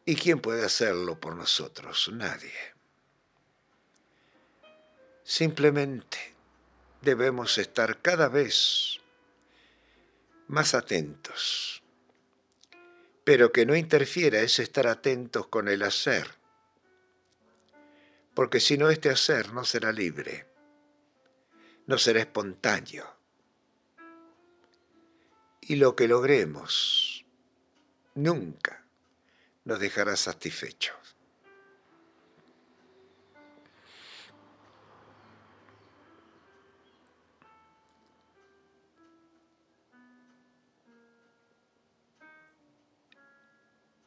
¿Y 0.05 0.15
quién 0.15 0.39
puede 0.39 0.65
hacerlo 0.65 1.19
por 1.19 1.35
nosotros? 1.35 2.09
Nadie. 2.11 2.55
Simplemente 5.23 6.17
debemos 7.03 7.59
estar 7.59 8.01
cada 8.01 8.27
vez 8.27 9.01
más 10.47 10.73
atentos, 10.73 11.83
pero 13.23 13.51
que 13.51 13.67
no 13.67 13.75
interfiera 13.75 14.39
ese 14.39 14.63
estar 14.63 14.87
atentos 14.87 15.45
con 15.45 15.67
el 15.67 15.83
hacer, 15.83 16.27
porque 18.33 18.59
si 18.59 18.79
no 18.79 18.89
este 18.89 19.11
hacer 19.11 19.53
no 19.53 19.63
será 19.63 19.91
libre, 19.91 20.46
no 21.87 21.97
será 21.97 22.19
espontáneo, 22.19 23.17
y 25.61 25.75
lo 25.75 25.95
que 25.95 26.07
logremos 26.07 27.25
nunca 28.15 28.85
nos 29.65 29.79
dejará 29.79 30.15
satisfechos. 30.15 30.95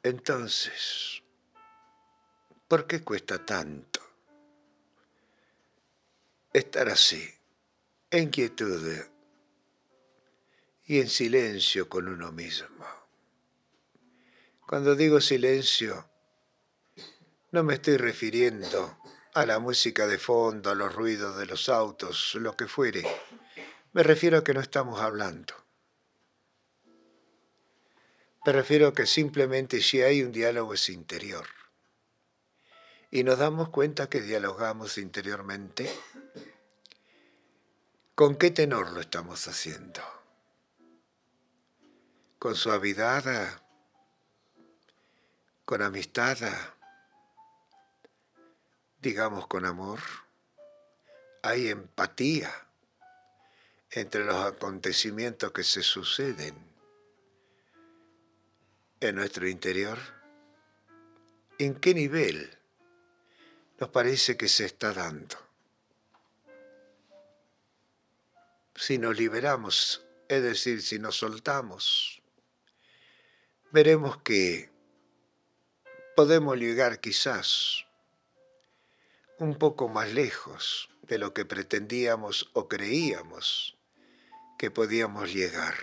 Entonces, 0.02 1.22
¿por 2.66 2.86
qué 2.86 3.04
cuesta 3.04 3.44
tanto 3.44 4.00
estar 6.54 6.88
así, 6.88 7.39
en 8.12 8.30
quietud 8.30 9.04
y 10.84 10.98
en 10.98 11.08
silencio 11.08 11.88
con 11.88 12.08
uno 12.08 12.32
mismo? 12.32 12.86
Cuando 14.66 14.96
digo 14.96 15.20
silencio, 15.20 16.08
no 17.52 17.62
me 17.62 17.74
estoy 17.74 17.96
refiriendo 17.96 18.98
a 19.34 19.46
la 19.46 19.58
música 19.58 20.06
de 20.06 20.18
fondo, 20.18 20.70
a 20.70 20.74
los 20.74 20.94
ruidos 20.94 21.36
de 21.36 21.46
los 21.46 21.68
autos, 21.68 22.34
lo 22.34 22.56
que 22.56 22.66
fuere. 22.66 23.04
Me 23.92 24.02
refiero 24.02 24.38
a 24.38 24.44
que 24.44 24.54
no 24.54 24.60
estamos 24.60 25.00
hablando. 25.00 25.54
Me 28.44 28.52
refiero 28.52 28.88
a 28.88 28.94
que 28.94 29.06
simplemente 29.06 29.80
si 29.80 30.02
hay 30.02 30.22
un 30.22 30.32
diálogo 30.32 30.74
interior. 30.88 31.46
Y 33.10 33.24
nos 33.24 33.38
damos 33.38 33.68
cuenta 33.68 34.08
que 34.08 34.20
dialogamos 34.20 34.98
interiormente. 34.98 35.90
¿Con 38.20 38.36
qué 38.36 38.50
tenor 38.50 38.92
lo 38.92 39.00
estamos 39.00 39.48
haciendo? 39.48 40.02
¿Con 42.38 42.54
suavidad? 42.54 43.62
¿Con 45.64 45.80
amistad? 45.80 46.36
Digamos 49.00 49.46
con 49.46 49.64
amor. 49.64 50.00
Hay 51.42 51.68
empatía 51.68 52.52
entre 53.90 54.26
los 54.26 54.36
acontecimientos 54.36 55.50
que 55.52 55.64
se 55.64 55.82
suceden 55.82 56.54
en 59.00 59.14
nuestro 59.14 59.48
interior? 59.48 59.98
¿En 61.56 61.74
qué 61.74 61.94
nivel 61.94 62.58
nos 63.78 63.88
parece 63.88 64.36
que 64.36 64.48
se 64.50 64.66
está 64.66 64.92
dando? 64.92 65.49
Si 68.90 68.98
nos 68.98 69.16
liberamos, 69.16 70.04
es 70.26 70.42
decir, 70.42 70.82
si 70.82 70.98
nos 70.98 71.18
soltamos, 71.18 72.24
veremos 73.70 74.20
que 74.22 74.68
podemos 76.16 76.58
llegar 76.58 76.98
quizás 76.98 77.86
un 79.38 79.56
poco 79.56 79.88
más 79.88 80.12
lejos 80.12 80.90
de 81.02 81.18
lo 81.18 81.32
que 81.32 81.44
pretendíamos 81.44 82.50
o 82.52 82.66
creíamos 82.66 83.78
que 84.58 84.72
podíamos 84.72 85.32
llegar. 85.32 85.76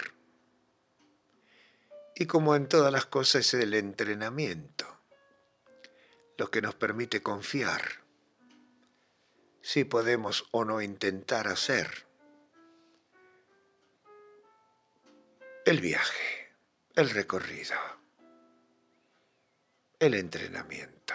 Y 2.13 2.25
como 2.25 2.57
en 2.57 2.67
todas 2.67 2.91
las 2.91 3.05
cosas 3.05 3.53
es 3.53 3.53
el 3.53 3.73
entrenamiento 3.73 4.85
lo 6.37 6.51
que 6.51 6.61
nos 6.61 6.75
permite 6.75 7.23
confiar 7.23 8.03
si 9.61 9.85
podemos 9.85 10.45
o 10.51 10.65
no 10.65 10.81
intentar 10.81 11.47
hacer 11.47 12.06
el 15.67 15.81
viaje, 15.81 16.55
el 16.95 17.09
recorrido, 17.09 17.75
el 19.99 20.13
entrenamiento. 20.13 21.13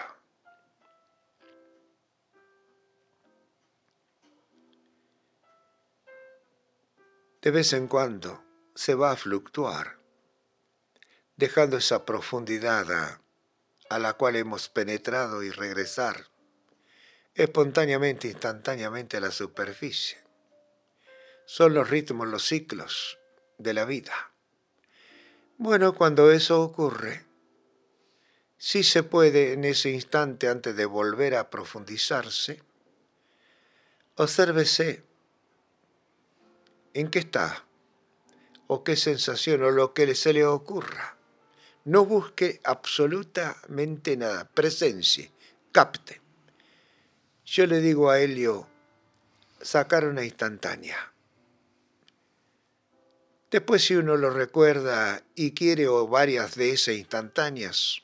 De 7.41 7.49
vez 7.49 7.73
en 7.73 7.87
cuando 7.87 8.43
se 8.75 8.93
va 8.93 9.09
a 9.09 9.15
fluctuar 9.15 9.97
dejando 11.35 11.77
esa 11.77 12.05
profundidad 12.05 13.19
a, 13.89 13.97
la 13.97 14.13
cual 14.13 14.35
hemos 14.35 14.69
penetrado 14.69 15.41
y 15.41 15.49
regresar 15.49 16.27
espontáneamente, 17.33 18.27
instantáneamente 18.27 19.17
a 19.17 19.19
la 19.19 19.31
superficie. 19.31 20.23
Son 21.47 21.73
los 21.73 21.89
ritmos, 21.89 22.27
los 22.27 22.45
ciclos 22.45 23.17
de 23.57 23.73
la 23.73 23.85
vida. 23.85 24.32
Bueno, 25.57 25.93
cuando 25.93 26.31
eso 26.31 26.61
ocurre, 26.61 27.25
sí 28.57 28.83
se 28.83 29.03
puede 29.03 29.53
en 29.53 29.65
ese 29.65 29.91
instante 29.91 30.49
antes 30.49 30.75
de 30.75 30.85
volver 30.85 31.35
a 31.35 31.51
profundizarse, 31.51 32.61
obsérvese 34.15 35.03
en 36.95 37.09
qué 37.09 37.19
está 37.19 37.65
o 38.67 38.83
qué 38.83 38.95
sensación 38.95 39.63
o 39.63 39.69
lo 39.69 39.93
que 39.93 40.15
se 40.15 40.33
le 40.33 40.43
ocurra. 40.43 41.17
No 41.85 42.05
busque 42.05 42.59
absolutamente 42.63 44.17
nada, 44.17 44.49
presencia, 44.49 45.29
capte. 45.71 46.19
Yo 47.45 47.67
le 47.67 47.79
digo 47.79 48.09
a 48.09 48.19
Helio, 48.19 48.67
sacar 49.61 50.07
una 50.07 50.23
instantánea. 50.23 51.12
Después 53.53 53.85
si 53.85 53.95
uno 53.95 54.17
lo 54.17 54.31
recuerda 54.31 55.21
y 55.35 55.53
quiere 55.53 55.87
o 55.87 56.07
varias 56.07 56.55
de 56.55 56.71
esas 56.71 56.95
instantáneas, 56.95 58.01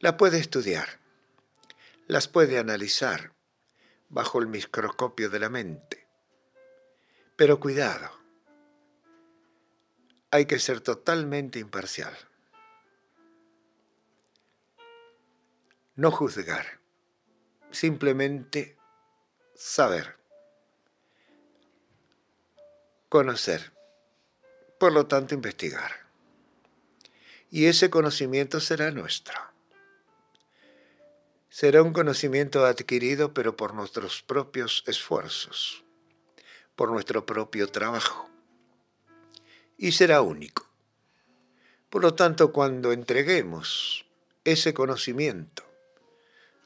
la 0.00 0.16
puede 0.16 0.40
estudiar, 0.40 0.98
las 2.08 2.26
puede 2.26 2.58
analizar 2.58 3.32
bajo 4.08 4.40
el 4.40 4.48
microscopio 4.48 5.30
de 5.30 5.38
la 5.38 5.50
mente. 5.50 6.08
Pero 7.36 7.60
cuidado, 7.60 8.10
hay 10.32 10.46
que 10.46 10.58
ser 10.58 10.80
totalmente 10.80 11.60
imparcial. 11.60 12.16
No 15.94 16.10
juzgar, 16.10 16.80
simplemente 17.70 18.76
saber, 19.54 20.16
conocer, 23.08 23.75
por 24.78 24.92
lo 24.92 25.06
tanto 25.06 25.34
investigar. 25.34 26.06
Y 27.50 27.66
ese 27.66 27.90
conocimiento 27.90 28.60
será 28.60 28.90
nuestro. 28.90 29.38
Será 31.48 31.82
un 31.82 31.92
conocimiento 31.92 32.66
adquirido 32.66 33.32
pero 33.32 33.56
por 33.56 33.72
nuestros 33.72 34.22
propios 34.22 34.84
esfuerzos, 34.86 35.84
por 36.74 36.90
nuestro 36.90 37.24
propio 37.24 37.68
trabajo. 37.68 38.28
Y 39.78 39.92
será 39.92 40.20
único. 40.20 40.68
Por 41.88 42.02
lo 42.02 42.14
tanto, 42.14 42.52
cuando 42.52 42.92
entreguemos 42.92 44.04
ese 44.44 44.74
conocimiento 44.74 45.64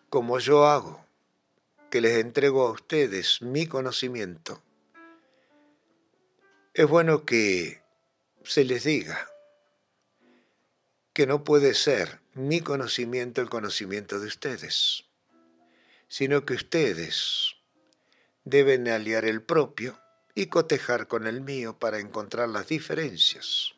como 0.09 0.40
yo 0.40 0.66
hago, 0.66 1.05
que 1.90 2.01
les 2.01 2.18
entrego 2.18 2.66
a 2.66 2.73
ustedes 2.73 3.42
mi 3.42 3.66
conocimiento, 3.66 4.61
es 6.75 6.88
bueno 6.88 7.25
que 7.25 7.81
se 8.44 8.64
les 8.64 8.85
diga 8.85 9.29
que 11.12 11.26
no 11.26 11.44
puede 11.44 11.74
ser 11.74 12.20
mi 12.35 12.61
conocimiento 12.61 13.40
el 13.40 13.50
conocimiento 13.50 14.20
de 14.20 14.26
ustedes, 14.26 15.05
sino 16.09 16.44
que 16.44 16.55
ustedes 16.55 17.57
deben 18.44 18.88
aliar 18.88 19.24
el 19.24 19.42
propio 19.42 20.00
y 20.35 20.46
cotejar 20.46 21.09
con 21.09 21.26
el 21.26 21.40
mío 21.40 21.79
para 21.79 21.98
encontrar 21.98 22.48
las 22.48 22.68
diferencias. 22.68 23.74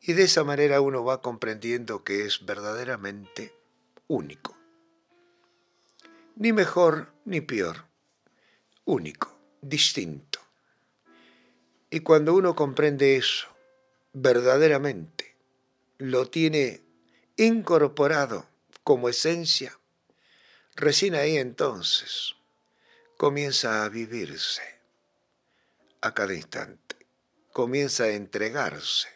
Y 0.00 0.14
de 0.14 0.24
esa 0.24 0.42
manera 0.42 0.80
uno 0.80 1.04
va 1.04 1.22
comprendiendo 1.22 2.02
que 2.02 2.24
es 2.24 2.44
verdaderamente 2.44 3.54
único 4.08 4.62
ni 6.36 6.52
mejor 6.52 7.12
ni 7.24 7.40
peor, 7.40 7.84
único, 8.84 9.38
distinto. 9.60 10.40
Y 11.90 12.00
cuando 12.00 12.34
uno 12.34 12.56
comprende 12.56 13.16
eso 13.16 13.48
verdaderamente, 14.12 15.36
lo 15.98 16.28
tiene 16.28 16.82
incorporado 17.36 18.46
como 18.84 19.08
esencia, 19.08 19.78
recién 20.74 21.14
ahí 21.14 21.38
entonces 21.38 22.34
comienza 23.16 23.84
a 23.84 23.88
vivirse 23.88 24.62
a 26.00 26.12
cada 26.12 26.34
instante. 26.34 26.96
Comienza 27.52 28.04
a 28.04 28.10
entregarse 28.10 29.08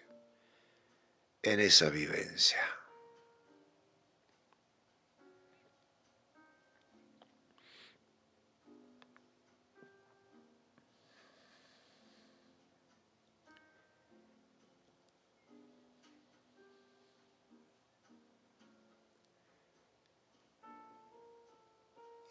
en 1.42 1.60
esa 1.60 1.88
vivencia. 1.90 2.75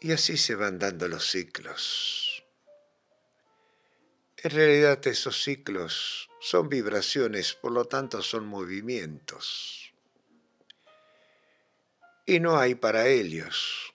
Y 0.00 0.12
así 0.12 0.36
se 0.36 0.54
van 0.54 0.78
dando 0.78 1.08
los 1.08 1.30
ciclos. 1.30 2.44
En 4.36 4.50
realidad 4.50 5.04
esos 5.06 5.42
ciclos 5.42 6.28
son 6.40 6.68
vibraciones, 6.68 7.54
por 7.54 7.72
lo 7.72 7.86
tanto 7.86 8.22
son 8.22 8.46
movimientos. 8.46 9.94
Y 12.26 12.40
no 12.40 12.58
hay 12.58 12.74
para 12.74 13.06
ellos 13.08 13.94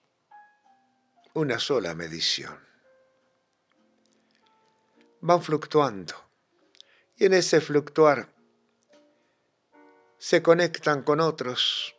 una 1.33 1.59
sola 1.59 1.93
medición. 1.93 2.59
Van 5.21 5.41
fluctuando. 5.43 6.15
Y 7.17 7.25
en 7.25 7.33
ese 7.33 7.61
fluctuar 7.61 8.33
se 10.17 10.41
conectan 10.41 11.03
con 11.03 11.19
otros, 11.19 11.95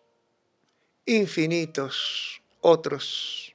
infinitos 1.06 2.42
otros 2.60 3.51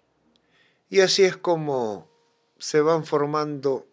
y 0.89 1.01
así 1.01 1.23
es 1.23 1.37
como 1.37 2.09
se 2.57 2.81
van 2.81 3.05
formando 3.05 3.87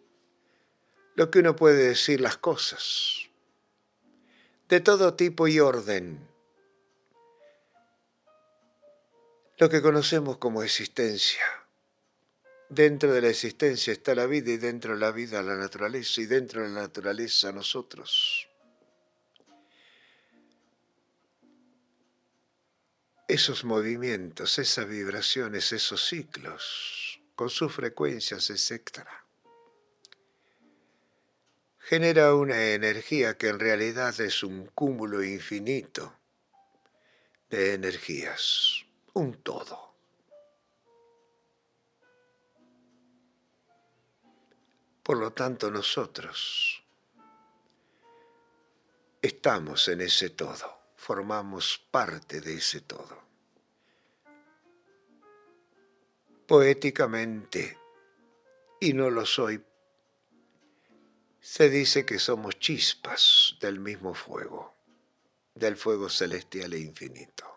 lo 1.15 1.31
que 1.31 1.39
uno 1.39 1.55
puede 1.55 1.89
decir 1.89 2.21
las 2.21 2.37
cosas, 2.37 3.29
de 4.69 4.79
todo 4.79 5.13
tipo 5.13 5.47
y 5.47 5.59
orden, 5.59 6.27
lo 9.57 9.69
que 9.69 9.81
conocemos 9.81 10.37
como 10.37 10.63
existencia. 10.63 11.43
Dentro 12.67 13.13
de 13.13 13.21
la 13.21 13.29
existencia 13.29 13.93
está 13.93 14.15
la 14.15 14.25
vida 14.25 14.51
y 14.51 14.57
dentro 14.57 14.95
de 14.95 14.99
la 14.99 15.11
vida 15.11 15.41
la 15.43 15.55
naturaleza 15.55 16.19
y 16.19 16.25
dentro 16.25 16.63
de 16.63 16.69
la 16.69 16.81
naturaleza 16.81 17.51
nosotros. 17.51 18.49
Esos 23.27 23.63
movimientos, 23.63 24.59
esas 24.59 24.87
vibraciones, 24.87 25.71
esos 25.71 26.05
ciclos, 26.05 27.19
con 27.35 27.49
sus 27.49 27.73
frecuencias, 27.73 28.49
etc. 28.51 29.07
Genera 31.79 32.35
una 32.35 32.73
energía 32.73 33.37
que 33.37 33.49
en 33.49 33.59
realidad 33.59 34.19
es 34.19 34.43
un 34.43 34.67
cúmulo 34.67 35.23
infinito 35.23 36.19
de 37.49 37.73
energías, 37.73 38.85
un 39.13 39.41
todo. 39.41 39.95
Por 45.01 45.17
lo 45.17 45.33
tanto, 45.33 45.69
nosotros 45.69 46.83
estamos 49.21 49.87
en 49.87 50.01
ese 50.01 50.31
todo 50.31 50.84
formamos 51.05 51.77
parte 51.91 52.41
de 52.41 52.55
ese 52.55 52.81
todo. 52.81 53.21
Poéticamente, 56.47 57.77
y 58.81 58.93
no 58.93 59.11
lo 59.11 59.23
soy, 59.23 59.63
se 61.39 61.69
dice 61.69 62.07
que 62.07 62.17
somos 62.17 62.57
chispas 62.57 63.55
del 63.61 63.79
mismo 63.79 64.15
fuego, 64.15 64.73
del 65.53 65.77
fuego 65.77 66.09
celestial 66.09 66.73
e 66.73 66.79
infinito. 66.79 67.54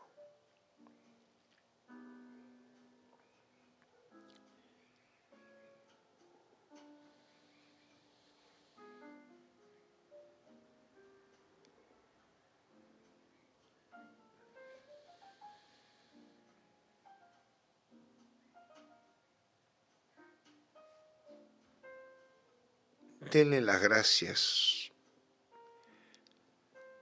Denle 23.39 23.61
las 23.61 23.81
gracias. 23.81 24.91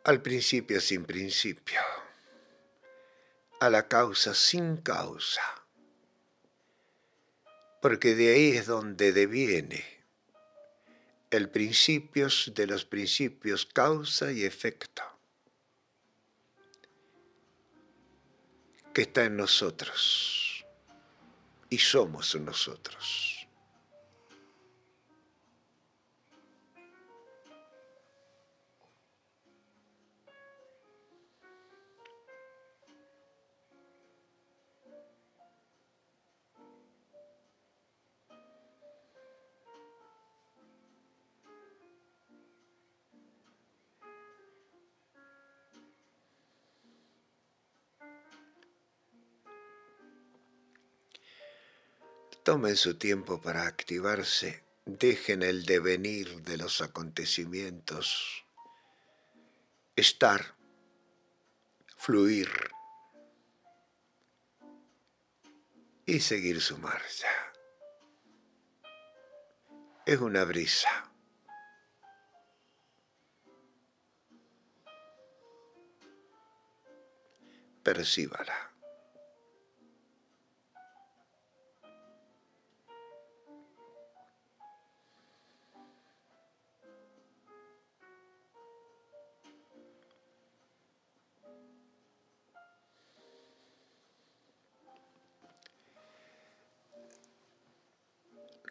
Al 0.04 0.20
principio 0.20 0.80
sin 0.82 1.04
principio, 1.04 1.80
a 3.58 3.70
la 3.70 3.88
causa 3.88 4.34
sin 4.34 4.76
causa, 4.76 5.40
porque 7.80 8.14
de 8.14 8.34
ahí 8.34 8.50
es 8.50 8.66
donde 8.66 9.12
deviene 9.12 9.84
el 11.30 11.48
principio 11.48 12.28
de 12.54 12.66
los 12.66 12.84
principios 12.84 13.64
causa 13.64 14.30
y 14.30 14.44
efecto, 14.44 15.02
que 18.92 19.02
está 19.02 19.24
en 19.24 19.36
nosotros. 19.36 20.64
Y 21.68 21.78
somos 21.78 22.36
nosotros. 22.36 23.35
Tomen 52.46 52.76
su 52.76 52.96
tiempo 52.96 53.40
para 53.40 53.66
activarse, 53.66 54.62
dejen 54.84 55.42
el 55.42 55.66
devenir 55.66 56.42
de 56.42 56.56
los 56.56 56.80
acontecimientos 56.80 58.46
estar, 59.96 60.54
fluir 61.96 62.48
y 66.04 66.20
seguir 66.20 66.60
su 66.60 66.78
marcha. 66.78 67.26
Es 70.06 70.20
una 70.20 70.44
brisa. 70.44 71.10
Percíbala. 77.82 78.75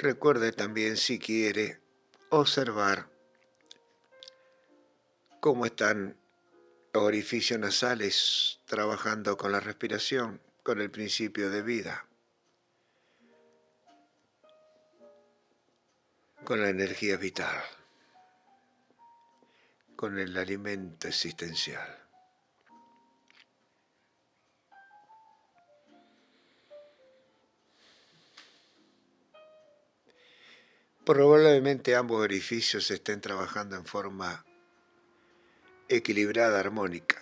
Recuerde 0.05 0.51
también, 0.51 0.97
si 0.97 1.17
quiere, 1.17 1.79
observar 2.29 3.09
cómo 5.39 5.65
están 5.65 6.15
los 6.93 7.01
orificios 7.01 7.59
nasales 7.59 8.59
trabajando 8.67 9.35
con 9.35 9.51
la 9.51 9.59
respiración, 9.59 10.39
con 10.61 10.79
el 10.79 10.91
principio 10.91 11.49
de 11.49 11.63
vida, 11.63 12.05
con 16.43 16.61
la 16.61 16.69
energía 16.69 17.17
vital, 17.17 17.63
con 19.95 20.19
el 20.19 20.37
alimento 20.37 21.07
existencial. 21.07 22.04
Probablemente 31.05 31.95
ambos 31.95 32.19
orificios 32.19 32.89
estén 32.89 33.21
trabajando 33.21 33.75
en 33.75 33.85
forma 33.85 34.43
equilibrada, 35.87 36.59
armónica. 36.59 37.21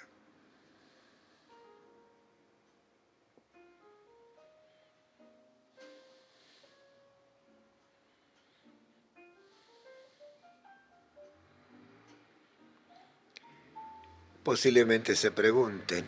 Posiblemente 14.44 15.18
se 15.18 15.32
pregunten, 15.32 16.06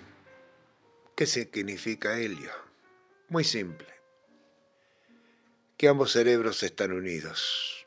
¿qué 1.14 1.26
significa 1.26 2.18
helio? 2.18 2.52
Muy 3.28 3.44
simple 3.44 3.95
que 5.78 5.88
ambos 5.90 6.14
cerebros 6.14 6.64
están 6.64 6.94
unidos, 6.94 7.86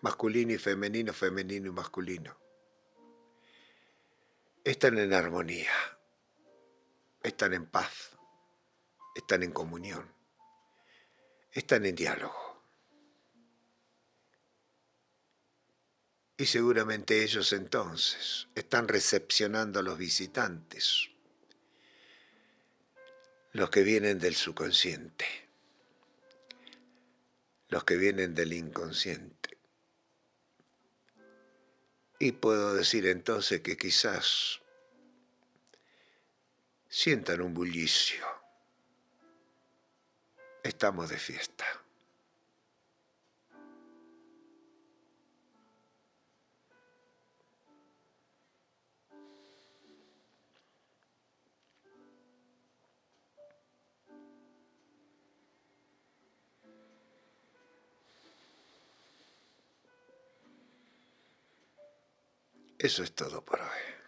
masculino 0.00 0.52
y 0.52 0.58
femenino, 0.58 1.12
femenino 1.12 1.68
y 1.68 1.72
masculino. 1.72 2.36
Están 4.64 4.98
en 4.98 5.12
armonía, 5.12 5.72
están 7.22 7.54
en 7.54 7.66
paz, 7.66 8.10
están 9.14 9.42
en 9.42 9.52
comunión, 9.52 10.12
están 11.52 11.86
en 11.86 11.94
diálogo. 11.94 12.42
Y 16.36 16.46
seguramente 16.46 17.22
ellos 17.22 17.52
entonces 17.52 18.48
están 18.56 18.88
recepcionando 18.88 19.78
a 19.78 19.82
los 19.82 19.96
visitantes, 19.96 21.08
los 23.52 23.70
que 23.70 23.82
vienen 23.82 24.18
del 24.18 24.34
subconsciente, 24.34 25.51
los 27.72 27.84
que 27.84 27.96
vienen 27.96 28.34
del 28.34 28.52
inconsciente. 28.52 29.56
Y 32.18 32.32
puedo 32.32 32.74
decir 32.74 33.06
entonces 33.06 33.62
que 33.62 33.78
quizás 33.78 34.60
sientan 36.90 37.40
un 37.40 37.54
bullicio. 37.54 38.26
Estamos 40.62 41.08
de 41.08 41.16
fiesta. 41.16 41.81
Eso 62.82 63.04
es 63.04 63.12
todo 63.12 63.44
por 63.44 63.60
hoy. 63.60 64.01